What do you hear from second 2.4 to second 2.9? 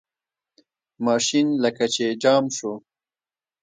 شو.